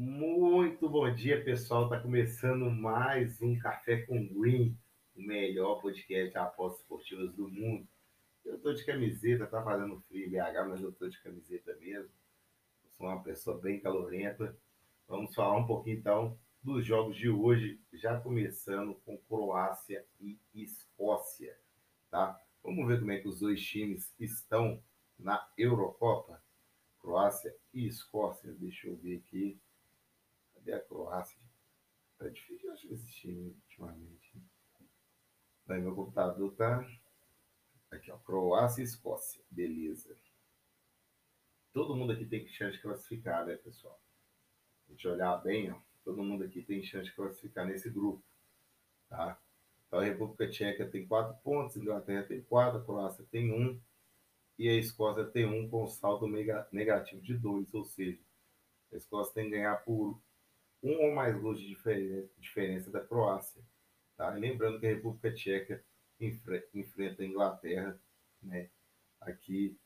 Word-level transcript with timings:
Muito 0.00 0.88
bom 0.88 1.12
dia, 1.12 1.42
pessoal. 1.42 1.88
Tá 1.88 1.98
começando 1.98 2.70
mais 2.70 3.42
um 3.42 3.58
Café 3.58 4.02
com 4.02 4.28
Green, 4.28 4.78
o 5.16 5.20
melhor 5.20 5.82
podcast 5.82 6.30
de 6.30 6.38
apostas 6.38 6.82
esportivas 6.82 7.34
do 7.34 7.48
mundo. 7.48 7.84
Eu 8.44 8.60
tô 8.60 8.72
de 8.72 8.86
camiseta, 8.86 9.44
tá 9.48 9.60
fazendo 9.60 10.00
frio 10.02 10.30
BH, 10.30 10.68
mas 10.68 10.80
eu 10.80 10.92
tô 10.92 11.08
de 11.08 11.20
camiseta 11.20 11.74
mesmo. 11.80 12.12
Eu 12.84 12.90
sou 12.96 13.08
uma 13.08 13.24
pessoa 13.24 13.58
bem 13.58 13.80
calorenta. 13.80 14.56
Vamos 15.08 15.34
falar 15.34 15.56
um 15.56 15.66
pouquinho 15.66 15.98
então 15.98 16.38
dos 16.62 16.86
jogos 16.86 17.16
de 17.16 17.28
hoje, 17.28 17.80
já 17.92 18.20
começando 18.20 18.94
com 19.04 19.18
Croácia 19.18 20.06
e 20.20 20.38
Escócia, 20.54 21.58
tá? 22.08 22.40
Vamos 22.62 22.86
ver 22.86 23.00
como 23.00 23.10
é 23.10 23.18
que 23.18 23.26
os 23.26 23.40
dois 23.40 23.60
times 23.60 24.14
estão 24.20 24.80
na 25.18 25.44
Eurocopa. 25.58 26.40
Croácia 27.00 27.52
e 27.74 27.88
Escócia. 27.88 28.52
Deixa 28.52 28.86
eu 28.86 28.94
ver 28.94 29.16
aqui. 29.16 29.58
Cadê 30.68 30.74
a 30.74 30.80
Croácia? 30.80 31.40
Tá 32.18 32.28
difícil 32.28 32.70
achar 32.70 32.92
esse 32.92 33.10
time 33.10 33.56
ultimamente. 33.62 34.42
Daí 35.66 35.80
meu 35.80 35.94
computador 35.94 36.54
tá. 36.56 36.86
Aqui, 37.90 38.10
ó. 38.10 38.18
Croácia 38.18 38.82
e 38.82 38.84
Escócia. 38.84 39.42
Beleza. 39.50 40.14
Todo 41.72 41.96
mundo 41.96 42.12
aqui 42.12 42.26
tem 42.26 42.46
chance 42.48 42.76
de 42.76 42.82
classificar, 42.82 43.46
né, 43.46 43.56
pessoal? 43.56 43.98
A 44.86 44.90
gente 44.90 45.08
olhar 45.08 45.36
bem, 45.38 45.70
ó. 45.70 45.80
Todo 46.04 46.22
mundo 46.22 46.44
aqui 46.44 46.62
tem 46.62 46.82
chance 46.82 47.08
de 47.08 47.16
classificar 47.16 47.66
nesse 47.66 47.88
grupo. 47.88 48.22
Tá? 49.08 49.40
Então 49.86 50.00
a 50.00 50.04
República 50.04 50.50
Tcheca 50.50 50.86
tem 50.86 51.06
quatro 51.06 51.34
pontos, 51.42 51.76
a 51.76 51.80
Inglaterra 51.80 52.24
tem 52.24 52.42
quatro, 52.42 52.80
a 52.80 52.84
Croácia 52.84 53.24
tem 53.30 53.52
um 53.52 53.80
e 54.58 54.68
a 54.68 54.74
Escócia 54.74 55.24
tem 55.24 55.46
um 55.46 55.68
com 55.70 55.86
saldo 55.86 56.26
negativo 56.26 57.22
de 57.22 57.38
dois, 57.38 57.72
ou 57.72 57.84
seja, 57.86 58.20
a 58.92 58.96
Escócia 58.96 59.32
tem 59.32 59.44
que 59.44 59.50
ganhar 59.52 59.76
por 59.84 60.20
um 60.82 61.06
ou 61.06 61.14
mais 61.14 61.38
gols 61.40 61.60
de 61.60 61.76
diferença 62.38 62.90
da 62.90 63.00
Croácia. 63.00 63.62
Tá? 64.16 64.30
Lembrando 64.30 64.80
que 64.80 64.86
a 64.86 64.90
República 64.90 65.32
Tcheca 65.32 65.84
enfrenta 66.20 67.22
a 67.22 67.26
Inglaterra, 67.26 68.00
né? 68.42 68.70
Aqui 69.20 69.78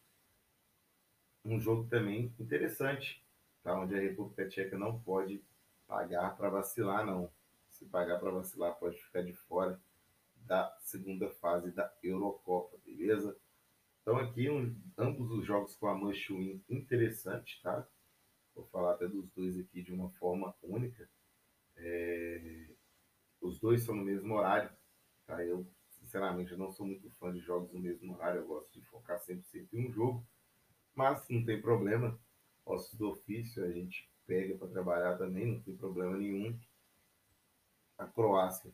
um 1.45 1.61
jogo 1.61 1.89
também 1.89 2.33
interessante, 2.39 3.25
tá? 3.63 3.79
onde 3.79 3.95
a 3.95 4.01
República 4.01 4.49
Tcheca 4.49 4.79
não 4.79 5.01
pode 5.01 5.43
pagar 5.87 6.37
para 6.37 6.49
vacilar, 6.49 7.05
não. 7.05 7.31
Se 7.71 7.87
pagar 7.87 8.19
para 8.19 8.31
vacilar, 8.31 8.79
pode 8.79 8.97
ficar 9.03 9.23
de 9.23 9.33
fora 9.33 9.81
da 10.37 10.75
segunda 10.81 11.31
fase 11.31 11.71
da 11.73 11.93
Eurocopa, 12.03 12.79
beleza? 12.85 13.37
Então 14.03 14.17
aqui 14.19 14.51
um, 14.51 14.75
ambos 14.99 15.31
os 15.31 15.45
jogos 15.45 15.77
com 15.77 15.87
a 15.87 15.95
Win 15.95 16.63
interessante, 16.69 17.61
tá? 17.63 17.87
Falar 18.73 18.95
até 18.95 19.07
dos 19.07 19.31
dois 19.31 19.59
aqui 19.59 19.83
de 19.83 19.93
uma 19.93 20.11
forma 20.13 20.55
única. 20.63 21.09
É... 21.77 22.69
Os 23.41 23.61
dois 23.61 23.83
são 23.83 23.95
no 23.95 24.05
mesmo 24.05 24.35
horário, 24.35 24.71
tá? 25.27 25.45
Eu, 25.45 25.67
sinceramente, 25.91 26.57
não 26.57 26.73
sou 26.73 26.87
muito 26.87 27.11
fã 27.11 27.33
de 27.33 27.41
jogos 27.41 27.73
no 27.73 27.81
mesmo 27.81 28.15
horário, 28.15 28.41
eu 28.41 28.47
gosto 28.47 28.73
de 28.73 28.85
focar 28.87 29.21
100% 29.21 29.69
em 29.73 29.89
um 29.89 29.93
jogo, 29.93 30.27
mas 30.95 31.29
não 31.29 31.45
tem 31.45 31.61
problema. 31.61 32.19
Ossos 32.65 32.97
do 32.97 33.11
ofício 33.11 33.65
a 33.65 33.71
gente 33.71 34.11
pega 34.27 34.57
para 34.57 34.69
trabalhar 34.69 35.19
também, 35.19 35.47
não 35.47 35.61
tem 35.61 35.77
problema 35.77 36.17
nenhum. 36.17 36.59
A 37.99 38.07
Croácia, 38.07 38.73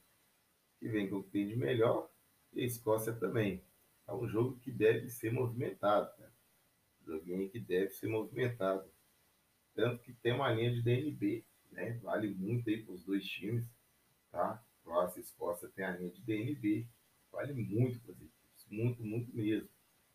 que 0.78 0.88
vem 0.88 1.08
com 1.08 1.16
o 1.16 1.22
que 1.24 1.30
tem 1.30 1.48
de 1.48 1.56
melhor, 1.56 2.10
e 2.52 2.62
a 2.62 2.66
Escócia 2.66 3.12
também 3.12 3.64
é 4.06 4.12
um 4.12 4.28
jogo 4.28 4.58
que 4.58 4.70
deve 4.70 5.08
ser 5.10 5.32
movimentado, 5.32 6.10
né? 6.18 6.30
Um 7.00 7.06
joguinho 7.06 7.50
que 7.50 7.58
deve 7.58 7.90
ser 7.90 8.08
movimentado. 8.08 8.90
Tanto 9.78 10.02
que 10.02 10.12
tem 10.12 10.32
uma 10.32 10.52
linha 10.52 10.72
de 10.72 10.82
DNB, 10.82 11.44
né? 11.70 11.92
Vale 12.02 12.34
muito 12.34 12.68
aí 12.68 12.82
para 12.82 12.94
os 12.94 13.04
dois 13.04 13.24
times, 13.24 13.64
tá? 14.28 14.60
Croácia 14.82 15.20
e 15.20 15.22
Escócia 15.22 15.68
tem 15.68 15.84
a 15.84 15.92
linha 15.92 16.10
de 16.10 16.20
DNB, 16.20 16.84
vale 17.30 17.52
muito 17.52 18.00
para 18.00 18.10
as 18.10 18.20
equipes, 18.20 18.66
muito, 18.68 19.04
muito 19.04 19.36
mesmo. 19.36 19.68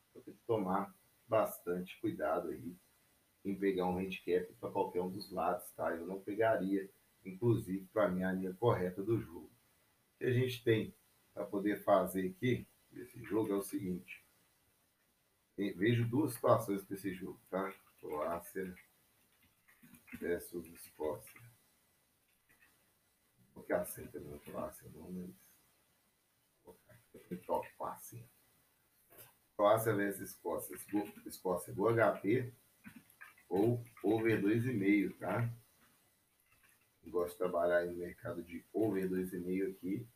Então 0.09 0.21
tem 0.21 0.33
que 0.33 0.43
tomar 0.45 0.93
bastante 1.29 1.97
cuidado 2.01 2.49
aí 2.49 2.75
em 3.45 3.55
pegar 3.55 3.85
um 3.85 3.99
handicap 3.99 4.53
para 4.55 4.69
qualquer 4.69 5.01
um 5.01 5.09
dos 5.09 5.31
lados, 5.31 5.71
tá? 5.77 5.95
Eu 5.95 6.05
não 6.07 6.19
pegaria, 6.19 6.89
inclusive, 7.23 7.85
para 7.93 8.09
mim, 8.09 8.23
a 8.23 8.33
linha 8.33 8.53
correta 8.55 9.01
do 9.01 9.17
jogo. 9.17 9.49
O 10.15 10.17
que 10.17 10.25
a 10.25 10.33
gente 10.33 10.61
tem 10.61 10.93
para 11.33 11.45
poder 11.45 11.81
fazer 11.85 12.31
aqui 12.31 12.67
desse 12.91 13.23
jogo 13.23 13.53
é 13.53 13.55
o 13.55 13.61
seguinte. 13.61 14.25
Vejo 15.55 16.05
duas 16.05 16.33
situações 16.33 16.83
para 16.83 16.97
esse 16.97 17.13
jogo, 17.13 17.39
tá? 17.49 17.73
Croácia 18.01 18.75
versus 20.19 20.67
Escócia. 20.67 21.41
Vou 23.37 23.53
colocar 23.53 23.81
assim 23.81 24.07
também, 24.07 24.37
Croácia 24.39 24.89
não, 24.93 25.11
mas. 25.11 25.35
Vou 26.63 26.75
colocar 27.45 27.93
assim. 27.93 28.27
Croácia 29.55 29.93
versus 29.95 30.29
Escócia. 30.29 30.75
Escócia 31.25 31.73
do 31.73 31.83
HP 31.87 32.53
ou 33.49 33.83
over 34.03 34.41
2,5, 34.41 35.17
tá? 35.19 35.53
Gosto 37.05 37.33
de 37.33 37.37
trabalhar 37.37 37.85
no 37.85 37.93
mercado 37.93 38.41
de 38.41 38.65
over 38.73 39.07
2,5 39.07 39.71
aqui 39.71 40.07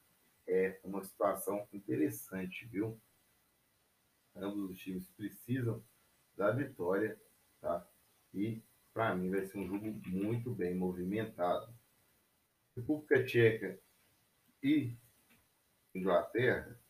é 0.47 0.79
uma 0.83 1.03
situação 1.03 1.67
interessante, 1.73 2.65
viu? 2.65 2.99
Ambos 4.35 4.71
os 4.71 4.79
times 4.79 5.07
precisam 5.11 5.83
da 6.35 6.51
vitória, 6.51 7.19
tá? 7.59 7.87
E 8.33 8.63
para 8.97 9.13
mim 9.13 9.29
vai 9.29 9.45
ser 9.45 9.59
um 9.59 9.67
jogo 9.67 9.85
muito 10.07 10.55
bem 10.55 10.73
movimentado. 10.73 11.71
República 12.75 13.23
Tcheca 13.23 13.79
e 14.63 14.97
Inglaterra. 15.93 16.81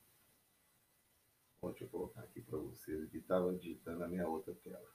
Deixa 1.62 1.84
eu 1.84 1.90
colocar 1.90 2.22
aqui 2.22 2.42
para 2.42 2.60
vocês, 2.60 3.10
que 3.10 3.18
estava 3.18 3.54
digitando 3.58 4.00
na 4.00 4.08
minha 4.08 4.26
outra 4.26 4.56
tela. 4.56 4.90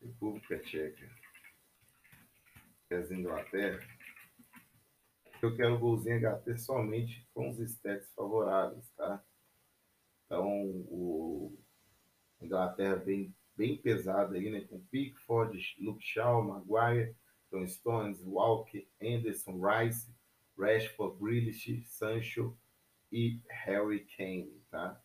República 0.00 0.58
Tcheca 0.60 1.06
e 2.90 2.94
as 2.94 3.10
Inglaterra 3.10 3.78
eu 5.42 5.54
quero 5.54 5.78
golzinho 5.78 6.18
HT 6.18 6.56
somente 6.56 7.28
com 7.34 7.50
os 7.50 7.58
stats 7.58 8.10
favoráveis, 8.14 8.88
tá? 8.96 9.22
Então, 10.24 10.46
o 10.88 11.58
Inglaterra 12.40 12.96
bem, 12.96 13.34
bem 13.56 13.76
pesada 13.76 14.36
aí, 14.36 14.50
né? 14.50 14.62
Com 14.62 14.80
Pickford, 14.86 15.76
Luke 15.78 16.04
Shaw, 16.04 16.42
Maguire, 16.42 17.14
John 17.50 17.66
Stones, 17.66 18.22
Walker, 18.22 18.86
Anderson, 19.02 19.60
Rice, 19.60 20.10
Rashford, 20.58 21.18
Grealish, 21.18 21.84
Sancho 21.86 22.56
e 23.10 23.40
Harry 23.48 24.06
Kane, 24.16 24.62
tá? 24.70 25.00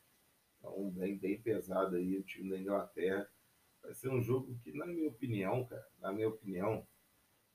Então, 0.58 0.90
bem, 0.92 1.18
bem 1.18 1.42
pesado 1.42 1.96
aí 1.96 2.18
o 2.18 2.24
time 2.24 2.50
da 2.50 2.60
Inglaterra. 2.60 3.30
Vai 3.82 3.94
ser 3.94 4.10
um 4.10 4.22
jogo 4.22 4.58
que, 4.64 4.72
na 4.74 4.86
minha 4.86 5.08
opinião, 5.08 5.66
cara, 5.66 5.88
na 6.00 6.12
minha 6.12 6.28
opinião, 6.28 6.86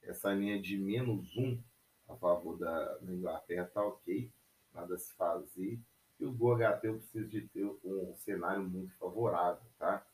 essa 0.03 0.32
linha 0.32 0.60
de 0.60 0.76
menos 0.76 1.36
um 1.36 1.62
a 2.09 2.16
favor 2.16 2.59
da, 2.59 2.98
Inglaterra 3.03 3.66
tá 3.66 3.84
ok, 3.84 4.30
nada 4.72 4.98
se 4.98 5.14
fazer. 5.14 5.80
E 6.19 6.24
o 6.24 6.32
Gol 6.32 6.56
HT 6.56 6.86
eu 6.86 6.98
preciso 6.98 7.28
de 7.28 7.48
ter 7.48 7.64
um 7.64 8.14
cenário 8.16 8.62
muito 8.62 8.94
favorável, 8.97 9.62
tá? 9.78 10.06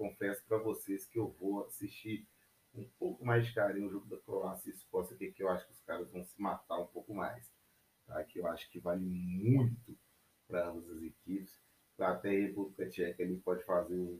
Confesso 0.00 0.42
para 0.46 0.56
vocês 0.56 1.04
que 1.04 1.18
eu 1.18 1.28
vou 1.38 1.66
assistir 1.66 2.26
um 2.74 2.88
pouco 2.98 3.22
mais 3.22 3.46
de 3.46 3.52
carinho 3.52 3.86
o 3.86 3.90
jogo 3.90 4.06
da 4.06 4.16
Croácia 4.16 4.70
e 4.70 4.72
Escócia, 4.72 5.14
que 5.14 5.42
eu 5.42 5.50
acho 5.50 5.66
que 5.66 5.72
os 5.72 5.82
caras 5.82 6.10
vão 6.10 6.24
se 6.24 6.40
matar 6.40 6.78
um 6.78 6.86
pouco 6.86 7.12
mais. 7.12 7.52
Tá? 8.06 8.24
Que 8.24 8.38
eu 8.38 8.46
acho 8.46 8.70
que 8.70 8.80
vale 8.80 9.04
muito 9.04 9.94
para 10.48 10.70
ambas 10.70 10.88
as 10.88 11.02
equipes. 11.02 11.60
Até 11.98 12.30
a 12.30 12.46
República 12.46 12.88
Tcheca 12.88 13.22
ele 13.22 13.36
pode 13.40 13.62
fazer 13.64 13.98
um, 13.98 14.18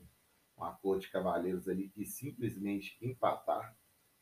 um 0.59 0.65
acordo 0.65 1.01
de 1.01 1.11
cavaleiros 1.11 1.67
ali 1.67 1.91
e 1.97 2.05
simplesmente 2.05 2.99
empatar 3.01 3.75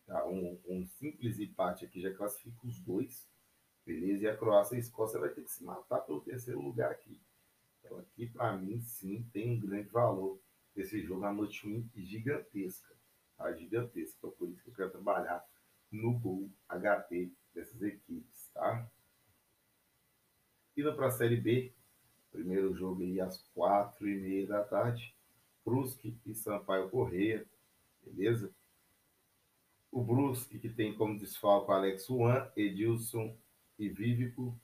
Tá? 0.06 0.25
Um, 0.26 0.60
um, 0.69 0.87
simples 0.87 1.40
empate 1.40 1.84
aqui 1.84 2.00
já 2.00 2.14
classifica 2.14 2.69
os 2.69 2.78
dois. 2.78 3.28
Beleza? 3.84 4.22
E 4.22 4.28
a 4.28 4.37
Croácia 4.37 4.76
e 4.76 4.78
a 4.78 4.81
Escócia 4.81 5.19
vai 5.19 5.31
ter 5.31 5.43
que 5.43 5.50
se 5.50 5.64
matar 5.64 6.02
pelo 6.02 6.20
terceiro 6.20 6.60
lugar 6.60 6.93
aqui. 6.93 7.20
Então 7.81 7.99
aqui, 7.99 8.28
para 8.28 8.56
mim, 8.56 8.81
sim, 8.81 9.28
tem 9.32 9.50
um 9.50 9.60
grande 9.60 9.88
valor 9.88 10.40
esse 10.80 11.02
jogo. 11.02 11.25
A 11.25 11.32
noite 11.32 11.84
gigantesca. 11.96 12.94
Tá? 13.36 13.52
Gigantesca. 13.52 14.16
Então 14.19 14.30
por 14.32 14.48
isso 14.48 14.62
que 14.62 14.70
eu 14.70 14.75
quero 14.75 14.90
trabalhar 14.90 15.44
no 15.90 16.19
gol 16.19 16.50
HP 16.69 17.32
dessas 17.54 17.80
equipes. 17.82 18.50
Tá? 18.54 18.88
Indo 20.76 20.94
para 20.94 21.08
a 21.08 21.10
Série 21.10 21.40
B, 21.40 21.72
primeiro 22.30 22.75
jogo 22.75 23.02
aí 23.02 23.20
às 23.20 23.42
quatro 23.54 24.08
e 24.08 24.16
meia 24.20 24.46
da 24.46 24.62
tarde. 24.62 25.14
Brusque 25.64 26.16
e 26.25 26.34
Sampaio 26.34 26.88
Correia, 26.88 27.44
beleza? 28.02 28.50
O 29.90 30.02
Brusque, 30.02 30.58
que 30.58 30.69
tem 30.69 30.94
como 30.94 31.19
desfalque 31.19 31.70
Alex 31.72 32.06
Juan, 32.06 32.50
Edilson 32.56 33.36
e 33.78 33.88
Vívico. 33.88 34.58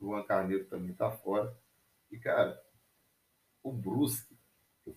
Juan 0.00 0.24
Carneiro 0.24 0.64
também 0.66 0.92
está 0.92 1.10
fora. 1.10 1.54
E, 2.10 2.18
cara, 2.18 2.60
o 3.62 3.72
Brusque, 3.72 4.37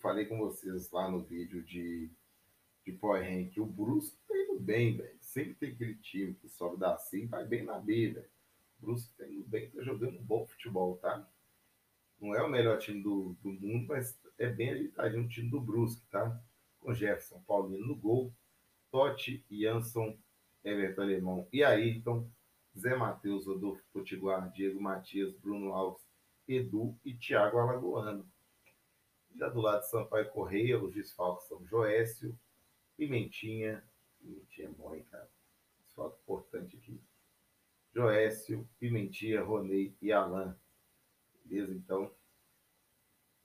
falei 0.02 0.26
com 0.26 0.38
vocês 0.38 0.92
lá 0.92 1.10
no 1.10 1.22
vídeo 1.22 1.64
de, 1.64 2.10
de 2.86 2.92
Power 2.94 3.24
Rank, 3.24 3.58
o 3.58 3.66
Brusque 3.66 4.18
tá 4.28 4.36
indo 4.36 4.60
bem, 4.60 4.98
velho. 4.98 5.18
sempre 5.22 5.54
tem 5.54 5.70
aquele 5.72 5.96
time 5.96 6.34
que 6.34 6.50
sobe 6.50 6.78
da 6.78 6.98
C 6.98 7.24
e 7.24 7.26
vai 7.28 7.46
bem 7.46 7.64
na 7.64 7.80
B, 7.80 8.12
velho. 8.12 8.30
O 8.80 8.86
Brusque 8.86 9.14
tá 9.16 9.28
indo 9.28 9.44
bem, 9.48 9.70
tá 9.70 9.82
jogando 9.84 10.18
um 10.18 10.24
bom 10.24 10.46
futebol, 10.46 10.98
tá? 10.98 11.28
Não 12.20 12.36
é 12.36 12.44
o 12.44 12.50
melhor 12.50 12.78
time 12.80 13.02
do, 13.02 13.36
do 13.42 13.52
mundo, 13.52 13.88
mas 13.88 14.20
é 14.38 14.50
bem 14.50 14.72
ajeitadinho 14.72 15.24
o 15.24 15.30
time 15.30 15.50
do 15.50 15.62
Brusque, 15.62 16.06
tá? 16.10 16.40
Com 16.80 16.94
Jefferson 16.94 17.40
Paulino 17.48 17.86
no 17.86 17.96
gol, 17.96 18.34
Totti, 18.92 19.46
Jansson, 19.50 20.18
Everton 20.64 21.02
Alemão 21.02 21.48
e 21.54 21.64
Ayrton, 21.64 22.28
Zé 22.78 22.96
Matheus, 22.96 23.48
Rodolfo 23.48 23.84
Potiguar, 23.94 24.52
Diego 24.52 24.82
Matias, 24.82 25.34
Bruno 25.34 25.74
Alves, 25.74 26.04
Edu 26.48 26.98
e 27.06 27.14
Thiago 27.14 27.58
Alagoano. 27.58 28.26
Já 29.36 29.50
do 29.50 29.62
lado 29.62 29.82
de 29.82 29.90
Sampaio 29.90 30.30
Correia, 30.32 30.82
os 30.82 30.94
desfalques 30.94 31.48
são 31.48 31.66
Joécio, 31.66 32.38
Pimentinha, 32.98 33.84
Pimentinha 34.20 34.68
é 34.68 34.72
bom, 34.72 34.94
hein, 34.94 35.06
cara? 35.10 35.30
Desfalque 35.84 36.20
importante 36.22 36.78
aqui. 36.78 37.02
Joécio, 37.94 38.68
Pimentinha, 38.80 39.42
Ronei 39.42 39.96
e 40.02 40.12
Alain. 40.12 40.54
Beleza? 41.44 41.74
Então, 41.74 42.12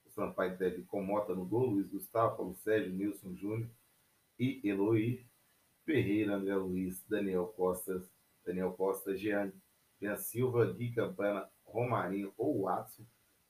o 0.05 0.11
Sampaio 0.11 0.57
teve 0.57 0.83
com 0.83 1.03
Mota 1.03 1.35
no 1.35 1.45
gol, 1.45 1.71
Luiz 1.71 1.89
Gustavo, 1.89 2.37
Paulo 2.37 2.55
Sérgio, 2.55 2.93
Nilson 2.93 3.35
Júnior 3.35 3.71
e 4.39 4.61
Eloy. 4.63 5.27
Ferreira, 5.87 6.35
André 6.35 6.57
Luiz, 6.57 7.05
Daniel 7.09 7.47
Costa, 7.47 8.03
Daniel 8.45 8.73
Costa, 8.73 9.17
Jean, 9.17 9.53
Jean 10.01 10.17
Silva, 10.17 10.73
Gui 10.73 10.93
Campana, 10.93 11.49
Romarinho 11.65 12.35
ou 12.37 12.63
Watson. 12.63 13.07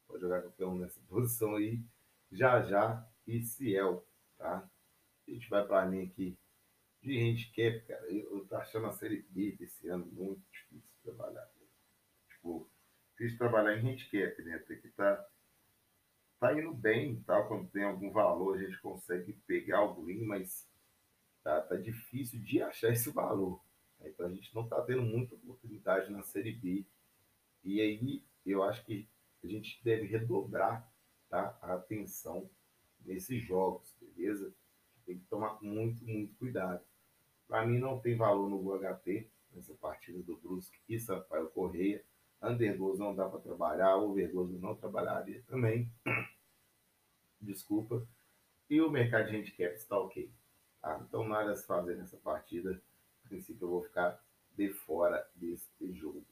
Pode 0.07 0.21
jogar 0.21 0.43
qualquer 0.43 0.67
um 0.67 0.77
nessa 0.77 1.01
posição 1.09 1.57
aí. 1.57 1.81
Já 2.31 2.63
Já 2.63 3.07
e 3.27 3.43
Ciel, 3.43 4.07
tá? 4.39 4.69
A 5.27 5.31
gente 5.31 5.49
vai 5.49 5.67
para 5.67 5.87
linha 5.87 6.05
aqui 6.05 6.39
de 7.03 7.19
handicap, 7.19 7.87
cara. 7.87 8.05
Eu, 8.11 8.39
eu 8.39 8.47
tô 8.47 8.57
achando 8.57 8.87
a 8.87 8.93
série 8.93 9.23
B 9.31 9.53
desse 9.53 9.89
ano 9.89 10.07
muito 10.07 10.43
difícil 10.51 10.91
de 10.91 11.03
trabalhar. 11.03 11.49
Tipo, 12.29 12.69
difícil 13.13 13.39
trabalhar 13.39 13.77
em 13.77 13.89
handicap, 13.93 14.43
né? 14.43 14.59
Tem 14.59 14.81
que 14.81 14.89
tá, 14.91 15.29
tá 16.41 16.53
indo 16.59 16.75
bem, 16.75 17.23
tal. 17.23 17.43
Tá? 17.43 17.49
Quando 17.49 17.71
tem 17.71 17.85
algum 17.85 18.11
valor, 18.11 18.57
a 18.57 18.63
gente 18.63 18.79
consegue 18.81 19.33
pegar 19.47 19.83
o 19.83 20.03
green, 20.03 20.25
mas 20.25 20.69
tá, 21.43 21.61
tá 21.63 21.77
difícil 21.77 22.41
de 22.41 22.63
achar 22.63 22.93
esse 22.93 23.11
valor. 23.11 23.61
Então 24.01 24.27
a 24.27 24.31
gente 24.31 24.55
não 24.55 24.65
está 24.65 24.81
tendo 24.83 25.03
muita 25.03 25.35
oportunidade 25.35 26.11
na 26.11 26.23
Série 26.23 26.53
B. 26.53 26.85
E 27.65 27.81
aí 27.81 28.23
eu 28.45 28.63
acho 28.63 28.85
que 28.85 29.09
a 29.43 29.47
gente 29.47 29.83
deve 29.83 30.07
redobrar 30.07 30.89
a 31.31 31.75
atenção 31.75 32.49
nesses 33.05 33.43
jogos, 33.43 33.95
beleza? 34.01 34.53
Tem 35.05 35.19
que 35.19 35.25
tomar 35.27 35.63
muito, 35.63 36.05
muito 36.05 36.35
cuidado. 36.37 36.85
Para 37.47 37.65
mim 37.65 37.79
não 37.79 38.01
tem 38.01 38.17
valor 38.17 38.49
no 38.49 38.57
UHT, 38.57 39.31
nessa 39.53 39.75
partida 39.75 40.23
do 40.23 40.37
Brusque 40.37 40.79
e 40.89 40.99
Sampaio 40.99 41.49
Correia. 41.51 42.05
Undergoes 42.43 42.99
não 42.99 43.15
dá 43.15 43.29
para 43.29 43.41
trabalhar, 43.41 43.97
Overgoes 43.97 44.61
não 44.61 44.75
trabalharia 44.75 45.43
também. 45.47 45.91
Desculpa. 47.41 48.07
E 48.69 48.81
o 48.81 48.91
mercado 48.91 49.31
de 49.31 49.37
handicap 49.37 49.75
está 49.75 49.99
ok. 49.99 50.31
Tá? 50.83 51.01
Então 51.09 51.27
nada 51.27 51.53
a 51.53 51.57
se 51.57 51.67
fazer 51.67 51.97
nessa 51.97 52.17
partida. 52.19 52.81
A 53.25 53.29
princípio 53.29 53.65
eu 53.65 53.71
vou 53.71 53.83
ficar 53.83 54.23
de 54.57 54.71
fora 54.71 55.27
desse 55.35 55.71
jogo. 55.93 56.25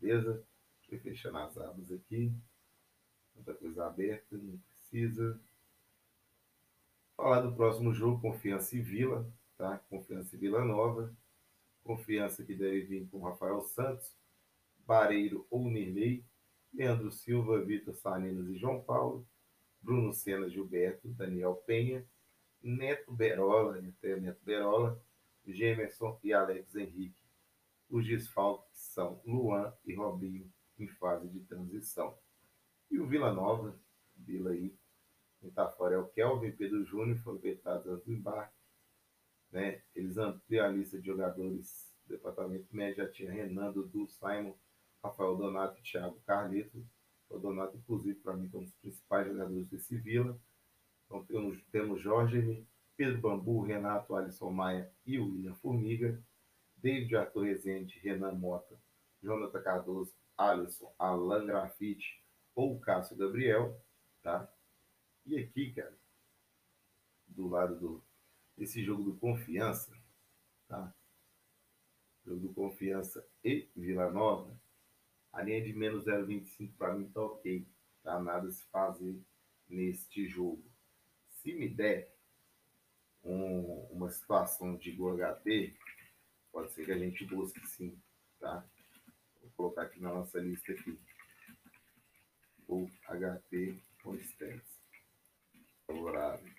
Beleza? 0.00 0.44
Deixa 0.80 0.94
eu 0.94 1.00
fechar 1.00 1.36
as 1.36 1.56
abas 1.58 1.90
aqui. 1.92 2.32
Aberta, 3.86 4.36
não 4.36 4.58
precisa. 4.58 5.40
Falar 7.16 7.40
do 7.40 7.54
próximo 7.54 7.92
jogo, 7.92 8.20
Confiança 8.20 8.76
e 8.76 8.80
Vila, 8.80 9.30
tá? 9.56 9.78
Confiança 9.90 10.34
e 10.34 10.38
Vila 10.38 10.64
Nova. 10.64 11.14
Confiança 11.84 12.44
que 12.44 12.54
deve 12.54 12.82
vir 12.82 13.08
com 13.08 13.20
Rafael 13.20 13.60
Santos, 13.62 14.16
Bareiro 14.86 15.46
ou 15.50 15.68
Nirley, 15.68 16.24
Leandro 16.72 17.10
Silva, 17.10 17.60
Vitor 17.60 17.94
Salinas 17.94 18.48
e 18.48 18.56
João 18.56 18.80
Paulo, 18.80 19.26
Bruno 19.80 20.12
Sena, 20.12 20.48
Gilberto, 20.48 21.08
Daniel 21.08 21.56
Penha, 21.66 22.06
Neto 22.62 23.12
Berola, 23.12 23.78
até 23.78 24.18
Neto 24.18 24.40
Berola, 24.44 25.02
Gemerson 25.46 26.18
e 26.22 26.32
Alex 26.32 26.74
Henrique. 26.76 27.20
Os 27.90 28.06
desfalques 28.06 28.78
são 28.78 29.20
Luan 29.26 29.72
e 29.84 29.94
Robinho 29.94 30.50
em 30.78 30.86
fase 30.86 31.28
de 31.28 31.40
transição. 31.40 32.16
E 32.92 33.00
o 33.00 33.06
Vila 33.06 33.32
Nova, 33.32 33.74
Vila 34.14 34.50
aí, 34.50 34.76
fora 35.78 35.94
é 35.94 35.98
o 35.98 36.08
Kelvin 36.08 36.52
Pedro 36.52 36.84
Júnior, 36.84 37.16
foram 37.20 37.38
vetados 37.38 37.86
antes 37.86 38.04
do 38.04 38.12
embarque. 38.12 38.54
Né? 39.50 39.82
Eles 39.94 40.18
ampliam 40.18 40.66
a 40.66 40.68
lista 40.68 41.00
de 41.00 41.06
jogadores 41.06 41.90
do 42.04 42.10
departamento 42.10 42.66
médio, 42.70 43.02
já 43.02 43.10
tinha 43.10 43.32
Renan, 43.32 43.72
Dudu, 43.72 44.06
Simon, 44.08 44.54
Rafael 45.02 45.34
Donato 45.36 45.80
e 45.80 45.82
Thiago 45.82 46.20
Carleto. 46.26 46.86
O 47.30 47.38
Donato, 47.38 47.78
inclusive, 47.78 48.20
para 48.20 48.36
mim, 48.36 48.50
é 48.52 48.56
um 48.58 48.64
dos 48.64 48.74
principais 48.74 49.26
jogadores 49.26 49.66
desse 49.68 49.96
Vila. 49.96 50.38
Então 51.06 51.24
temos, 51.24 51.64
temos 51.72 51.98
Jorge, 51.98 52.66
Pedro 52.94 53.22
Bambu, 53.22 53.62
Renato 53.62 54.14
Alisson 54.14 54.50
Maia 54.50 54.92
e 55.06 55.18
William 55.18 55.54
Formiga. 55.54 56.22
David 56.76 57.16
Arthur 57.16 57.44
Rezende, 57.44 57.98
Renan 58.00 58.34
Mota, 58.34 58.78
Jonathan 59.22 59.62
Cardoso, 59.62 60.14
Alisson, 60.36 60.92
Alan 60.98 61.46
Grafite 61.46 62.21
ou 62.54 62.78
Cássio 62.80 63.16
Gabriel, 63.16 63.80
tá? 64.22 64.52
E 65.24 65.38
aqui, 65.38 65.72
cara, 65.72 65.96
do 67.26 67.48
lado 67.48 67.78
do 67.78 68.04
esse 68.58 68.82
jogo 68.84 69.02
do 69.02 69.16
Confiança, 69.16 69.92
tá? 70.68 70.94
Jogo 72.24 72.40
do 72.40 72.54
Confiança 72.54 73.26
e 73.42 73.68
Vila 73.74 74.10
Nova, 74.10 74.56
a 75.32 75.42
linha 75.42 75.62
de 75.62 75.72
menos 75.72 76.04
0,25 76.04 76.76
para 76.76 76.94
mim 76.94 77.08
tá 77.10 77.22
ok, 77.22 77.66
tá? 78.02 78.20
Nada 78.20 78.50
se 78.50 78.64
fazer 78.66 79.18
neste 79.68 80.26
jogo. 80.28 80.62
Se 81.28 81.54
me 81.54 81.68
der 81.68 82.14
um, 83.24 83.86
uma 83.90 84.10
situação 84.10 84.76
de 84.76 84.92
gol 84.92 85.16
HT, 85.16 85.74
pode 86.52 86.72
ser 86.72 86.84
que 86.84 86.92
a 86.92 86.98
gente 86.98 87.24
busque 87.24 87.66
sim, 87.66 87.98
tá? 88.38 88.64
Vou 89.40 89.50
colocar 89.56 89.82
aqui 89.82 90.00
na 90.00 90.12
nossa 90.12 90.38
lista 90.38 90.72
aqui. 90.72 90.98
O 92.68 92.88
HT 93.08 93.78
com 94.02 94.14
stats. 94.16 94.80
Favorável. 95.86 96.50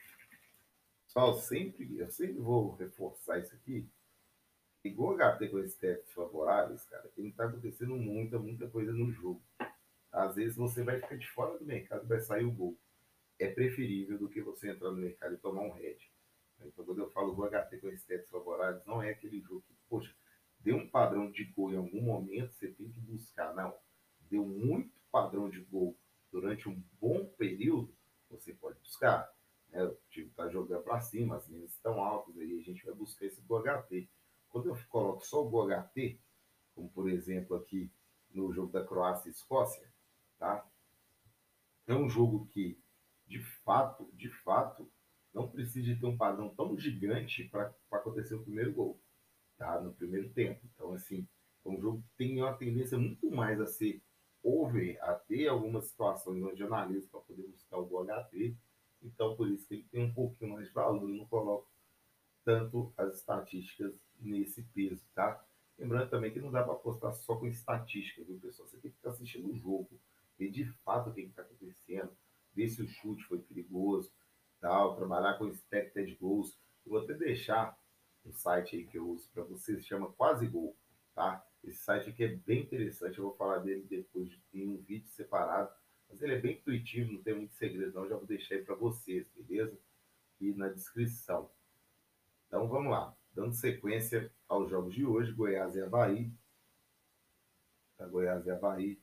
Pessoal, 1.06 1.34
sempre, 1.36 1.98
eu 1.98 2.10
sempre 2.10 2.40
vou 2.40 2.76
reforçar 2.76 3.40
isso 3.40 3.56
aqui. 3.56 3.88
Igual 4.84 5.18
HT 5.18 5.48
com 5.50 5.60
stats 5.60 6.12
favoráveis, 6.12 6.86
cara, 6.86 7.08
tem 7.16 7.32
que 7.32 7.38
tá 7.38 7.46
acontecendo 7.46 7.96
muita, 7.96 8.38
muita 8.38 8.68
coisa 8.70 8.92
no 8.92 9.12
jogo. 9.12 9.42
Às 10.12 10.36
vezes 10.36 10.56
você 10.56 10.84
vai 10.84 11.00
ficar 11.00 11.18
de 11.18 11.30
fora 11.32 11.58
do 11.58 11.66
mercado 11.66 12.08
vai 12.08 12.20
sair 12.20 12.46
o 12.46 12.52
gol 12.52 12.78
é 13.40 13.50
preferível 13.50 14.18
do 14.18 14.30
que 14.30 14.42
você 14.42 14.72
entrar 14.72 14.92
no 14.92 14.98
mercado 14.98 15.34
e 15.34 15.38
tomar 15.38 15.62
um 15.62 15.74
head. 15.74 16.12
Então, 16.62 16.86
quando 16.86 17.00
eu 17.00 17.10
falo 17.12 17.34
do 17.34 17.50
HT 17.50 17.78
com 17.78 17.90
estéticos 17.90 18.32
favoráveis, 18.32 18.86
não 18.86 19.02
é 19.02 19.12
aquele 19.12 19.42
jogo 19.42 19.62
que, 19.68 19.74
poxa, 19.90 20.14
deu 20.60 20.78
um 20.78 20.90
padrão 20.90 21.30
de 21.30 21.44
gol 21.46 21.74
em 21.74 21.78
algum 21.78 22.02
momento, 22.02 22.54
você 22.54 22.70
tem 22.70 22.90
que 22.90 23.00
buscar. 23.02 23.54
Não, 23.54 23.76
deu 24.30 24.46
muito 24.46 24.92
padrão 25.14 25.48
de 25.48 25.62
gol 25.62 25.96
durante 26.32 26.68
um 26.68 26.84
bom 27.00 27.24
período, 27.38 27.96
você 28.28 28.52
pode 28.56 28.80
buscar. 28.80 29.32
Né? 29.70 29.84
O 29.84 29.96
time 30.10 30.28
está 30.28 30.50
jogando 30.50 30.82
para 30.82 31.00
cima, 31.00 31.36
as 31.36 31.48
linhas 31.48 31.70
estão 31.70 32.04
altas, 32.04 32.36
aí 32.40 32.58
a 32.58 32.64
gente 32.64 32.84
vai 32.84 32.96
buscar 32.96 33.28
esse 33.28 33.40
gol 33.44 33.62
HT. 33.62 34.10
Quando 34.50 34.70
eu 34.70 34.78
coloco 34.90 35.24
só 35.24 35.46
o 35.46 35.50
gol 35.50 35.68
HT, 35.68 36.20
como 36.74 36.90
por 36.90 37.08
exemplo 37.08 37.56
aqui 37.56 37.92
no 38.32 38.52
jogo 38.52 38.72
da 38.72 38.84
Croácia 38.84 39.30
e 39.30 39.32
Escócia, 39.32 39.88
tá? 40.40 40.68
É 41.86 41.94
um 41.94 42.10
jogo 42.10 42.48
que 42.48 42.82
de 43.28 43.40
fato, 43.64 44.10
de 44.14 44.30
fato, 44.30 44.92
não 45.32 45.48
precisa 45.48 45.96
ter 45.96 46.06
um 46.06 46.18
padrão 46.18 46.50
tão 46.56 46.78
gigante 46.78 47.44
para 47.46 47.74
acontecer 47.92 48.34
o 48.34 48.44
primeiro 48.44 48.74
gol, 48.74 49.00
tá? 49.58 49.80
No 49.80 49.94
primeiro 49.94 50.30
tempo. 50.34 50.62
Então, 50.74 50.94
assim, 50.94 51.28
é 51.64 51.70
um 51.70 51.80
jogo 51.80 52.02
que 52.02 52.18
tem 52.18 52.42
uma 52.42 52.58
tendência 52.58 52.98
muito 52.98 53.30
mais 53.32 53.62
a 53.62 53.68
ser 53.68 54.02
over, 54.44 55.00
a 55.02 55.14
ter 55.14 55.48
algumas 55.48 55.86
situações 55.86 56.44
onde 56.44 56.64
analisa 56.64 57.08
para 57.10 57.22
poder 57.22 57.48
buscar 57.48 57.78
o 57.78 57.86
gol 57.86 58.06
HT. 58.06 58.56
Então, 59.02 59.36
por 59.36 59.50
isso 59.50 59.68
que 59.68 59.76
ele 59.76 59.88
tem 59.92 60.04
um 60.06 60.14
pouquinho 60.14 60.54
mais 60.54 60.68
de 60.68 60.74
valor. 60.74 61.10
Eu 61.10 61.16
não 61.16 61.26
coloco 61.26 61.68
tanto 62.44 62.94
as 62.98 63.16
estatísticas 63.16 63.94
nesse 64.20 64.64
peso, 64.74 65.04
tá? 65.16 65.44
Lembrando 65.78 66.10
também 66.10 66.32
que 66.32 66.40
não 66.40 66.52
dá 66.52 66.64
para 66.64 66.74
apostar 66.74 67.14
só 67.14 67.36
com 67.36 67.48
estatística, 67.48 68.24
viu, 68.24 68.40
pessoal? 68.40 68.68
Você 68.68 68.78
tem 68.78 68.92
que 68.92 68.98
estar 68.98 69.10
assistindo 69.10 69.50
o 69.50 69.58
jogo, 69.58 69.90
ver 70.38 70.52
de 70.52 70.66
fato 70.84 71.10
o 71.10 71.14
que 71.14 71.22
está 71.22 71.42
acontecendo 71.42 72.12
ver 72.54 72.70
se 72.70 72.82
o 72.82 72.88
chute 72.88 73.24
foi 73.26 73.40
perigoso, 73.40 74.12
tal, 74.60 74.96
trabalhar 74.96 75.38
com 75.38 75.48
expected 75.48 76.16
goals. 76.16 76.58
Eu 76.86 76.92
vou 76.92 77.02
até 77.02 77.14
deixar 77.14 77.78
um 78.26 78.32
site 78.32 78.78
aí 78.78 78.86
que 78.86 78.98
eu 78.98 79.10
uso 79.10 79.30
para 79.34 79.44
vocês, 79.44 79.86
chama 79.86 80.12
Quase 80.14 80.48
Gol, 80.48 80.76
tá? 81.14 81.46
Esse 81.64 81.82
site 81.82 82.10
aqui 82.10 82.24
é 82.24 82.28
bem 82.28 82.64
interessante, 82.64 83.18
eu 83.18 83.26
vou 83.26 83.36
falar 83.36 83.60
dele 83.60 83.86
depois 83.90 84.30
em 84.54 84.68
um 84.68 84.78
vídeo 84.78 85.08
separado, 85.08 85.74
mas 86.10 86.22
ele 86.22 86.34
é 86.34 86.40
bem 86.40 86.58
intuitivo, 86.58 87.14
não 87.14 87.24
tem 87.24 87.36
muito 87.36 87.54
segredo 87.54 87.94
não, 87.94 88.08
já 88.08 88.18
vou 88.18 88.28
deixar 88.28 88.56
aí 88.56 88.64
para 88.64 88.76
vocês, 88.76 89.26
beleza? 89.36 89.78
Aqui 90.36 90.54
na 90.54 90.68
descrição. 90.70 91.50
Então 92.48 92.68
vamos 92.68 92.92
lá. 92.92 93.16
dando 93.32 93.54
sequência 93.54 94.32
aos 94.48 94.70
jogos 94.70 94.94
de 94.94 95.06
hoje, 95.06 95.32
Goiás 95.32 95.76
e 95.76 95.82
Havaí. 95.82 96.32
Tá, 97.98 98.06
Goiás 98.08 98.46
e 98.46 98.52
Havaí. 98.52 99.02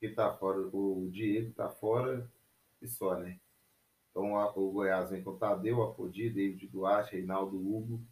Quem 0.00 0.14
tá 0.14 0.34
fora, 0.36 0.58
o 0.58 1.08
Diego 1.10 1.52
tá 1.52 1.68
fora 1.68 2.28
e 2.80 2.88
só, 2.88 3.18
né? 3.18 3.38
Então 4.10 4.32
o 4.56 4.72
Goiás 4.72 5.10
vem 5.10 5.22
com 5.22 5.36
Tadeu, 5.36 5.82
Apodi, 5.82 6.30
David 6.30 6.66
Duarte, 6.66 7.12
Reinaldo 7.12 7.56
Hugo, 7.56 8.02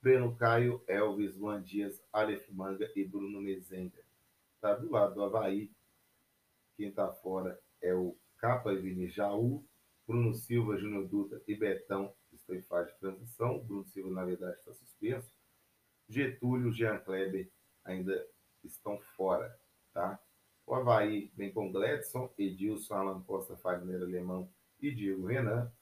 Breno 0.00 0.36
Caio, 0.36 0.82
Elvis, 0.86 1.36
Luan 1.36 1.62
Dias, 1.62 2.02
Aleph 2.12 2.48
Manga 2.50 2.90
e 2.94 3.04
Bruno 3.04 3.40
Mezenga. 3.40 4.02
Tá 4.60 4.74
do 4.74 4.90
lado 4.90 5.14
do 5.14 5.22
Havaí. 5.22 5.70
Quem 6.76 6.92
tá 6.92 7.12
fora 7.12 7.60
é 7.82 7.92
o 7.94 8.16
Capa 8.38 8.72
e 8.72 8.78
Vini 8.78 9.08
Jaú, 9.08 9.64
Bruno 10.06 10.32
Silva, 10.34 10.76
Júnior 10.76 11.08
Dutra 11.08 11.42
e 11.46 11.56
Betão 11.56 12.14
estão 12.32 12.54
em 12.54 12.62
fase 12.62 12.92
de 12.92 12.98
transição. 12.98 13.58
Bruno 13.58 13.84
Silva, 13.84 14.10
na 14.10 14.24
verdade, 14.24 14.56
está 14.56 14.72
suspenso. 14.72 15.30
Getúlio 16.08 16.72
Jean 16.72 16.98
Kleber 17.00 17.50
ainda 17.84 18.26
estão 18.64 18.98
fora, 19.16 19.54
tá? 19.92 20.18
O 20.66 20.74
Havaí 20.74 21.32
vem 21.34 21.52
com 21.52 21.72
Gladson, 21.72 22.32
Edilson, 22.38 22.94
Alan 22.94 23.22
Costa, 23.22 23.56
Fagner 23.56 24.02
Alemão 24.02 24.48
e 24.80 24.94
Diego 24.94 25.26
Renan. 25.26 25.72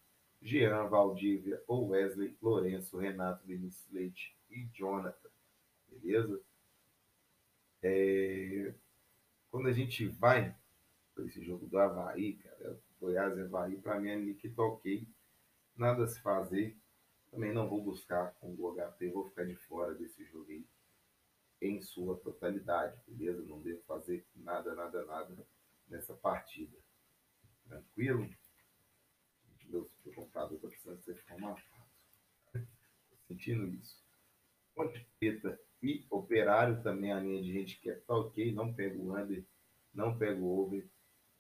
Jean, 0.41 0.89
Valdívia 0.89 1.63
ou 1.67 1.89
Wesley, 1.89 2.37
Lourenço, 2.41 2.99
Renato, 2.99 3.47
Vinícius 3.47 3.91
Leite 3.91 4.37
e 4.51 4.67
Jonathan. 4.73 5.31
Beleza? 5.89 6.41
É... 7.83 8.75
Quando 9.51 9.69
a 9.69 9.73
gente 9.73 10.07
vai 10.07 10.55
para 11.15 11.25
esse 11.25 11.43
jogo 11.43 11.67
do 11.67 11.79
Havaí, 11.79 12.35
cara, 12.35 12.79
Goiás 13.01 13.37
e 13.37 13.41
Havaí, 13.41 13.77
para 13.79 13.99
mim 13.99 14.11
é 14.11 14.17
Nick 14.17 14.49
toquei. 14.51 15.09
Nada 15.75 16.05
a 16.05 16.09
se 16.09 16.21
fazer. 16.21 16.77
Também 17.31 17.53
não 17.53 17.69
vou 17.69 17.83
buscar 17.83 18.35
com 18.35 18.55
o 18.55 18.75
HP, 18.75 19.11
vou 19.11 19.29
ficar 19.29 19.45
de 19.45 19.57
fora 19.57 19.95
desse 19.95 20.25
jogo 20.25 20.51
aí 20.51 20.65
em 21.61 21.81
sua 21.81 22.17
totalidade, 22.19 22.99
beleza? 23.07 23.43
Não 23.43 23.61
devo 23.61 23.83
fazer 23.83 24.27
nada, 24.35 24.75
nada, 24.75 25.05
nada 25.05 25.47
nessa 25.89 26.15
partida. 26.15 26.77
Tranquilo? 27.67 28.29
Meu, 29.69 29.91
meu 30.05 30.15
computador 30.15 30.57
está 30.57 30.69
precisando 30.69 31.01
ser 31.03 31.17
formatado. 31.17 31.63
sentindo 33.27 33.67
isso. 33.75 34.05
Ponte 34.75 35.07
Preta 35.19 35.61
e 35.83 36.07
Operário 36.11 36.83
também 36.83 37.13
a 37.13 37.21
linha 37.21 37.43
de 37.43 37.53
gente 37.53 37.81
que 37.81 37.91
é 37.91 37.95
tá 37.95 38.15
ok, 38.15 38.53
não 38.53 38.73
pega 38.73 38.99
o 38.99 39.17
under, 39.17 39.45
não 39.93 40.17
pega 40.17 40.41
o 40.41 40.59
over. 40.59 40.89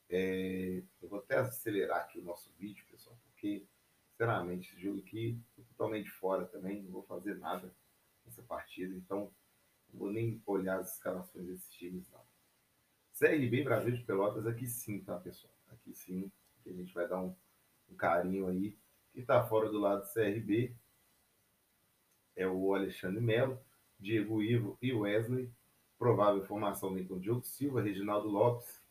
É, 0.09 0.83
eu 1.02 1.09
vou 1.09 1.18
até 1.18 1.38
acelerar 1.38 2.02
aqui 2.02 2.18
o 2.18 2.25
nosso 2.25 2.50
vídeo, 2.59 2.85
pessoal, 2.90 3.18
porque, 3.25 3.66
sinceramente, 4.11 4.71
esse 4.71 4.80
jogo 4.80 5.00
aqui, 5.00 5.40
totalmente 5.56 6.09
fora 6.11 6.47
também, 6.47 6.83
não 6.83 6.92
vou 6.92 7.02
fazer 7.02 7.37
nada 7.38 7.75
nessa 8.25 8.42
partida, 8.42 8.95
então 8.95 9.33
não 9.92 9.99
vou 9.99 10.12
nem 10.12 10.40
olhar 10.47 10.78
as 10.78 10.95
escalações 10.95 11.47
desses 11.47 11.68
times, 11.71 12.09
não. 12.11 12.25
CRB 13.18 13.64
Brasil 13.64 13.97
de 13.97 14.04
Pelotas, 14.04 14.47
aqui 14.47 14.66
sim, 14.66 15.00
tá, 15.00 15.18
pessoal? 15.18 15.52
Aqui 15.68 15.92
sim, 15.95 16.30
que 16.62 16.71
a 16.71 16.73
gente 16.73 16.92
vai 16.92 17.09
dar 17.09 17.21
um, 17.21 17.35
um 17.90 17.97
carinho 17.97 18.49
aí. 18.49 18.76
Quem 19.12 19.25
tá 19.25 19.45
fora 19.45 19.71
do 19.71 19.78
lado 19.78 20.02
do 20.02 20.12
CRB 20.12 20.75
é 22.35 22.47
o 22.47 22.75
Alexandre 22.75 23.21
Melo, 23.21 23.59
Diego 23.99 24.43
Ivo 24.43 24.76
e 24.81 24.93
Wesley. 24.93 25.50
Provável 25.99 26.45
formação 26.45 26.95
com 27.05 27.19
Diogo 27.19 27.45
Silva, 27.45 27.81
Reginaldo 27.81 28.28
Lopes, 28.28 28.83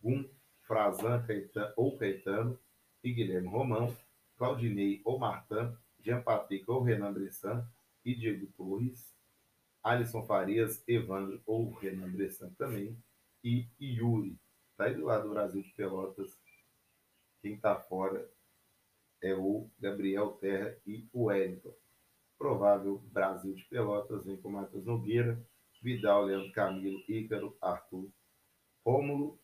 Gum, 0.00 0.28
Frazan 0.62 1.20
Caetano, 1.26 1.72
ou 1.76 1.98
Caetano 1.98 2.58
e 3.02 3.12
Guilherme 3.12 3.48
Romão, 3.48 3.96
Claudinei 4.38 5.02
ou 5.04 5.18
Martin, 5.18 5.76
Jean 6.00 6.22
Patrick 6.22 6.70
ou 6.70 6.82
Renan 6.82 7.12
Bressan 7.12 7.66
e 8.04 8.14
Diego 8.14 8.46
Torres, 8.56 9.12
Alisson 9.82 10.24
Farias, 10.24 10.82
Evandro 10.86 11.42
ou 11.44 11.72
Renan 11.72 12.10
Bressan 12.10 12.50
também, 12.50 12.96
e 13.42 13.68
Yuri. 13.80 14.38
Tá 14.76 14.84
aí 14.84 14.94
do 14.94 15.04
lado 15.04 15.24
do 15.24 15.34
Brasil 15.34 15.62
de 15.62 15.70
Pelotas. 15.70 16.38
Quem 17.42 17.58
tá 17.58 17.76
fora 17.76 18.28
é 19.24 19.34
o 19.34 19.68
Gabriel 19.80 20.32
Terra 20.32 20.76
e 20.86 21.08
o 21.12 21.24
Wellington. 21.24 21.74
Provável 22.36 22.98
Brasil 23.10 23.54
de 23.54 23.64
Pelotas 23.64 24.26
vem 24.26 24.36
com 24.36 24.50
Matheus 24.50 24.84
Nogueira, 24.84 25.40
Vidal, 25.82 26.24
Leandro 26.24 26.52
Camilo, 26.52 27.02
Ícaro, 27.08 27.56
Arthur, 27.60 28.10
Rômulo, 28.84 29.38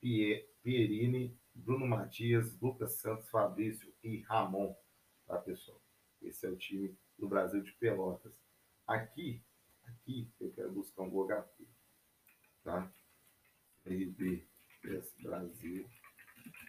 Pierini, 0.00 1.36
Bruno 1.54 1.86
Matias, 1.86 2.58
Lucas 2.60 2.94
Santos, 2.94 3.28
Fabrício 3.30 3.92
e 4.02 4.20
Ramon. 4.22 4.74
Tá, 5.26 5.38
pessoal? 5.38 5.80
Esse 6.22 6.46
é 6.46 6.50
o 6.50 6.56
time 6.56 6.96
do 7.18 7.28
Brasil 7.28 7.62
de 7.62 7.72
Pelotas. 7.72 8.32
Aqui 8.86 9.42
Aqui 9.86 10.28
eu 10.40 10.50
quero 10.52 10.72
buscar 10.72 11.02
um 11.02 11.10
gol 11.10 11.28
HP. 11.28 11.64
Tá? 12.64 12.92
RB 13.86 14.46
Brasil 15.22 15.88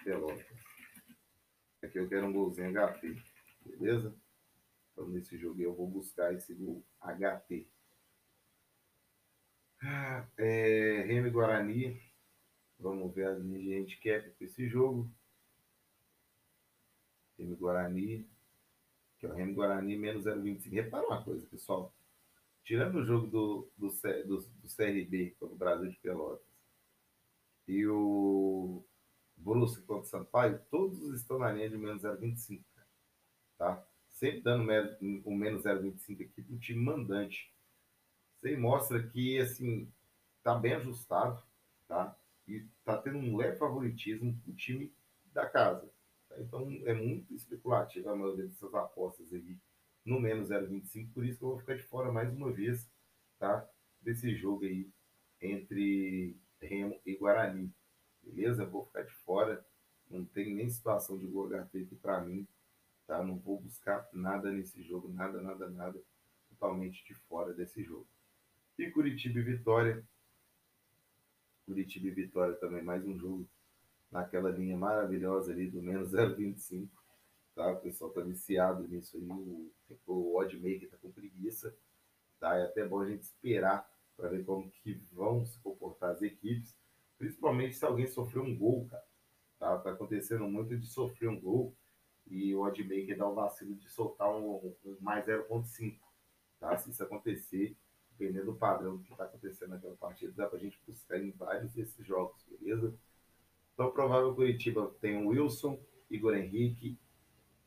Pelotas. 0.04 0.77
Aqui 1.88 2.00
eu 2.00 2.08
quero 2.08 2.28
um 2.28 2.34
golzinho 2.34 2.72
HP. 2.72 3.16
Beleza? 3.66 4.14
Então 4.92 5.08
nesse 5.08 5.38
jogo 5.38 5.62
eu 5.62 5.74
vou 5.74 5.88
buscar 5.88 6.34
esse 6.34 6.54
gol 6.54 6.84
HP. 7.02 7.68
Ah, 9.82 10.28
é, 10.38 11.04
Remy 11.08 11.30
Guarani. 11.30 12.02
Vamos 12.80 13.14
ver 13.14 13.28
as 13.28 13.40
linhas 13.40 13.64
de 13.64 13.74
handicap 13.74 14.30
para 14.30 14.46
esse 14.46 14.68
jogo. 14.68 15.10
Remy 17.38 17.56
Guarani. 17.56 18.30
Que 19.18 19.26
é 19.26 19.30
o 19.30 19.34
Remy 19.34 19.54
Guarani 19.54 19.98
menos 19.98 20.26
0,25. 20.26 20.72
Repara 20.72 21.08
uma 21.08 21.24
coisa, 21.24 21.48
pessoal 21.48 21.94
tirando 22.68 22.96
o 22.96 23.06
jogo 23.06 23.28
do, 23.28 23.72
do, 23.78 23.88
do, 23.88 24.38
do 24.42 24.76
CRB 24.76 25.38
contra 25.40 25.56
o 25.56 25.58
Brasil 25.58 25.90
de 25.90 25.98
Pelotas 26.00 26.46
e 27.66 27.88
o 27.88 28.84
Brusque 29.48 29.82
contra 29.84 30.04
o 30.04 30.06
Sampaio, 30.06 30.62
todos 30.70 31.02
estão 31.14 31.40
na 31.40 31.52
linha 31.52 31.70
de 31.70 31.78
menos 31.78 32.04
0,25. 32.04 32.62
Tá? 33.58 33.82
Sempre 34.10 34.42
dando 34.42 34.70
o 35.24 35.36
menos 35.36 35.64
0,25 35.64 36.26
aqui 36.26 36.42
para 36.42 36.56
o 36.56 36.60
time 36.60 36.84
mandante. 36.84 37.54
Aí 38.44 38.58
mostra 38.58 39.02
que 39.08 39.40
assim 39.40 39.92
está 40.38 40.54
bem 40.54 40.74
ajustado 40.74 41.42
tá? 41.88 42.16
e 42.46 42.66
está 42.80 42.98
tendo 42.98 43.18
um 43.18 43.38
leve 43.38 43.58
favoritismo 43.58 44.38
o 44.46 44.54
time 44.54 44.94
da 45.34 45.48
casa. 45.50 45.90
Tá? 46.28 46.40
Então 46.40 46.70
é 46.86 46.94
muito 46.94 47.34
especulativo 47.34 48.10
a 48.10 48.16
maioria 48.16 48.48
dessas 48.48 48.74
apostas 48.74 49.32
aí 49.32 49.58
no 50.06 50.20
menos 50.20 50.50
0,25, 50.50 51.14
por 51.14 51.26
isso 51.26 51.38
que 51.38 51.44
eu 51.44 51.50
vou 51.50 51.60
ficar 51.60 51.76
de 51.76 51.84
fora 51.84 52.12
mais 52.12 52.32
uma 52.32 52.50
vez, 52.52 52.90
tá? 53.38 53.70
Desse 54.02 54.34
jogo 54.36 54.64
aí 54.64 54.90
entre 55.42 56.38
Remo 56.62 56.98
e 57.06 57.16
Guarani. 57.18 57.74
Beleza? 58.28 58.66
vou 58.66 58.86
ficar 58.86 59.04
de 59.04 59.14
fora, 59.14 59.66
não 60.10 60.26
tem 60.26 60.54
nem 60.54 60.70
situação 60.70 61.18
de 61.18 61.28
gol 61.28 61.54
aqui 61.56 61.96
para 62.02 62.22
mim, 62.22 62.48
tá? 63.06 63.24
Não 63.24 63.38
vou 63.38 63.60
buscar 63.60 64.08
nada 64.14 64.52
nesse 64.52 64.82
jogo, 64.84 65.10
nada, 65.10 65.42
nada, 65.42 65.70
nada, 65.70 66.00
totalmente 66.50 67.06
de 67.06 67.14
fora 67.14 67.54
desse 67.54 67.84
jogo. 67.84 68.08
E 68.78 68.90
Curitiba 68.92 69.40
e 69.40 69.44
Vitória. 69.44 70.04
Curitiba 71.66 72.08
e 72.08 72.12
Vitória 72.12 72.56
também, 72.56 72.84
mais 72.84 73.06
um 73.06 73.18
jogo 73.18 73.48
naquela 74.12 74.50
linha 74.50 74.78
maravilhosa 74.78 75.52
ali 75.52 75.70
do 75.70 75.82
menos 75.82 76.12
0,25 76.14 76.88
tá? 77.58 77.72
O 77.72 77.78
pessoal 77.78 78.12
tá 78.12 78.22
viciado 78.22 78.88
nisso 78.88 79.18
aí, 79.18 79.28
o, 79.28 79.72
o 80.06 80.38
oddmaker 80.38 80.90
tá 80.90 80.98
com 81.02 81.12
preguiça, 81.12 81.76
tá? 82.40 82.56
É 82.56 82.64
até 82.64 82.86
bom 82.88 83.02
a 83.02 83.10
gente 83.10 83.24
esperar 83.24 83.92
para 84.16 84.30
ver 84.30 84.46
como 84.46 84.70
que 84.70 84.94
vão 85.12 85.44
se 85.44 85.60
comportar 85.60 86.12
as 86.12 86.22
equipes, 86.22 86.76
principalmente 87.18 87.76
se 87.76 87.86
alguém 87.86 88.08
sofreu 88.08 88.44
um 88.44 88.56
gol, 88.56 88.88
cara. 88.88 89.06
Tá, 89.60 89.78
tá 89.80 89.92
acontecendo 89.92 90.48
muito 90.48 90.78
de 90.78 90.86
sofrer 90.86 91.30
um 91.30 91.40
gol 91.40 91.76
e 92.28 92.54
o 92.54 92.62
oddmaker 92.62 93.18
dá 93.18 93.28
o 93.28 93.34
vacilo 93.34 93.76
de 93.76 93.90
soltar 93.90 94.30
um, 94.30 94.76
um 94.86 94.98
mais 95.00 95.26
0.5, 95.26 96.00
tá? 96.60 96.78
Se 96.78 96.92
isso 96.92 97.04
acontecer, 97.04 97.76
dependendo 98.12 98.52
do 98.52 98.56
padrão 98.56 99.00
que 99.00 99.12
está 99.12 99.24
acontecendo 99.24 99.70
naquela 99.70 99.96
partida, 99.96 100.32
dá 100.36 100.48
para 100.48 100.58
a 100.58 100.62
gente 100.62 100.80
buscar 100.86 101.18
em 101.18 101.32
vários 101.32 101.74
desses 101.74 102.06
jogos, 102.06 102.46
beleza? 102.46 102.94
Então, 103.74 103.92
provável 103.92 104.36
Curitiba 104.36 104.94
tem 105.02 105.24
o 105.24 105.30
Wilson, 105.30 105.80
Igor 106.10 106.36
Henrique, 106.36 107.00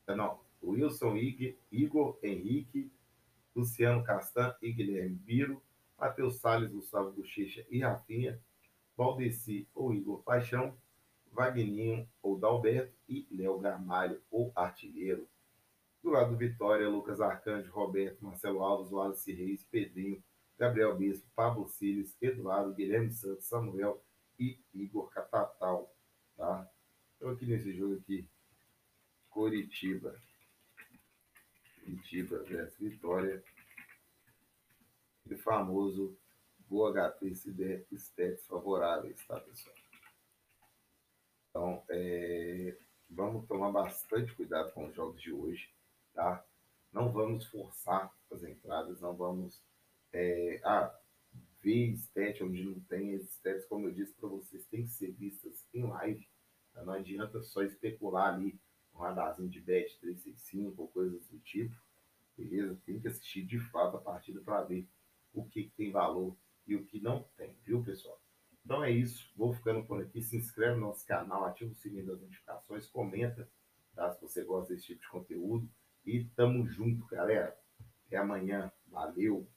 não, 0.08 0.40
Wilson 0.62 1.16
Igor 1.70 2.18
Henrique, 2.22 2.90
Luciano 3.54 4.02
Castan 4.02 4.54
e 4.60 4.72
Guilherme 4.72 5.16
Biro, 5.16 5.62
Matheus 5.98 6.40
Salles, 6.40 6.72
Gustavo 6.72 7.12
Bochecha 7.12 7.64
e 7.70 7.80
Rafinha, 7.80 8.40
Valdeci 9.00 9.66
ou 9.74 9.94
Igor 9.94 10.22
Paixão, 10.22 10.76
Vagninho 11.32 12.06
ou 12.22 12.38
Dalberto 12.38 12.94
e 13.08 13.26
Léo 13.30 13.58
Garmalho 13.58 14.20
ou 14.30 14.52
Artilheiro. 14.54 15.26
Do 16.02 16.10
lado 16.10 16.32
do 16.32 16.36
Vitória, 16.36 16.86
Lucas 16.86 17.18
Arcanjo, 17.18 17.72
Roberto, 17.72 18.22
Marcelo 18.22 18.62
Alves, 18.62 18.92
Wallace 18.92 19.32
Reis, 19.32 19.64
Pedrinho, 19.64 20.22
Gabriel 20.58 20.94
Bispo, 20.98 21.26
Pablo 21.34 21.66
Siles, 21.66 22.14
Eduardo, 22.20 22.74
Guilherme 22.74 23.10
Santos, 23.10 23.46
Samuel 23.46 24.04
e 24.38 24.58
Igor 24.74 25.08
Catatal. 25.08 25.90
Tá? 26.36 26.70
Então 27.16 27.30
aqui 27.30 27.46
nesse 27.46 27.72
jogo 27.72 27.94
aqui, 27.94 28.28
Coritiba. 29.30 30.14
Curitiba 31.82 32.42
versus 32.42 32.76
Vitória. 32.78 33.42
e 35.24 35.36
famoso 35.38 36.19
o 36.70 36.92
HT 36.92 37.34
se 37.34 37.52
der 37.52 37.84
stats 37.92 38.46
favoráveis, 38.46 39.24
tá, 39.26 39.40
pessoal? 39.40 39.74
Então, 41.50 41.84
é, 41.90 42.78
vamos 43.08 43.46
tomar 43.48 43.72
bastante 43.72 44.32
cuidado 44.34 44.72
com 44.72 44.86
os 44.86 44.94
jogos 44.94 45.20
de 45.20 45.32
hoje, 45.32 45.68
tá? 46.14 46.44
Não 46.92 47.12
vamos 47.12 47.46
forçar 47.46 48.12
as 48.30 48.42
entradas, 48.44 49.00
não 49.00 49.16
vamos 49.16 49.60
é, 50.12 50.60
ah, 50.64 50.96
ver 51.60 51.92
stats 51.94 52.40
onde 52.40 52.64
não 52.64 52.80
tem. 52.80 53.16
Stats, 53.16 53.66
como 53.66 53.88
eu 53.88 53.92
disse 53.92 54.14
para 54.14 54.28
vocês, 54.28 54.66
têm 54.66 54.84
que 54.84 54.90
ser 54.90 55.12
vistas 55.12 55.66
em 55.74 55.84
live. 55.84 56.28
Tá? 56.72 56.84
Não 56.84 56.94
adianta 56.94 57.42
só 57.42 57.62
especular 57.62 58.34
ali 58.34 58.58
um 58.94 58.98
radarzinho 58.98 59.48
de 59.48 59.60
bet 59.60 59.98
365 60.00 60.82
ou 60.82 60.88
coisas 60.88 61.26
do 61.28 61.38
tipo, 61.40 61.74
beleza? 62.36 62.80
Tem 62.84 63.00
que 63.00 63.08
assistir 63.08 63.44
de 63.44 63.58
fato 63.58 63.96
a 63.96 64.00
partida 64.00 64.40
para 64.40 64.62
ver 64.62 64.88
o 65.32 65.44
que, 65.44 65.64
que 65.64 65.70
tem 65.70 65.90
valor 65.90 66.36
e 66.70 66.76
o 66.76 66.84
que 66.84 67.00
não 67.00 67.24
tem, 67.36 67.52
viu, 67.64 67.82
pessoal? 67.82 68.22
Então 68.64 68.84
é 68.84 68.90
isso, 68.92 69.28
vou 69.36 69.52
ficando 69.52 69.84
por 69.84 70.00
aqui. 70.00 70.22
Se 70.22 70.36
inscreve 70.36 70.76
no 70.76 70.86
nosso 70.86 71.04
canal, 71.04 71.44
ativa 71.44 71.72
o 71.72 71.74
sininho 71.74 72.06
das 72.06 72.20
notificações, 72.20 72.86
comenta 72.86 73.50
tá? 73.94 74.12
se 74.12 74.20
você 74.20 74.44
gosta 74.44 74.72
desse 74.72 74.86
tipo 74.86 75.00
de 75.00 75.08
conteúdo. 75.08 75.68
E 76.06 76.24
tamo 76.36 76.66
junto, 76.66 77.04
galera. 77.06 77.58
Até 78.06 78.16
amanhã. 78.16 78.72
Valeu! 78.86 79.48